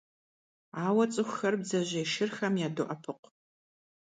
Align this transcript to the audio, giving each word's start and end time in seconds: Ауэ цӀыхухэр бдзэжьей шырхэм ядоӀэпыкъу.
Ауэ 0.85 1.05
цӀыхухэр 1.13 1.55
бдзэжьей 1.59 2.07
шырхэм 2.13 2.53
ядоӀэпыкъу. 2.67 3.29